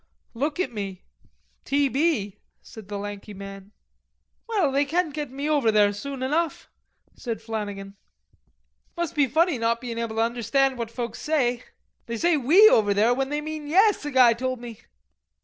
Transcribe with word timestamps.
"Look 0.33 0.59
at 0.59 0.71
me... 0.73 1.03
t. 1.63 1.87
b.," 1.87 2.39
said 2.63 2.87
the 2.87 2.97
lanky 2.97 3.35
man. 3.35 3.71
"Well, 4.47 4.71
they 4.71 4.83
can't 4.83 5.13
get 5.13 5.29
me 5.29 5.47
over 5.47 5.71
there 5.71 5.93
soon 5.93 6.23
enough," 6.23 6.71
said 7.15 7.39
Flannagan. 7.39 7.95
"Must 8.97 9.13
be 9.13 9.27
funny 9.27 9.59
not 9.59 9.79
bein' 9.79 9.99
able 9.99 10.15
to 10.15 10.21
understand 10.23 10.79
what 10.79 10.89
folks 10.89 11.21
say. 11.21 11.61
They 12.07 12.17
say 12.17 12.35
'we' 12.35 12.67
over 12.67 12.95
there 12.95 13.13
when 13.13 13.29
they 13.29 13.41
mean 13.41 13.67
'yes,' 13.67 14.03
a 14.03 14.09
guy 14.09 14.33
told 14.33 14.59
me." 14.59 14.81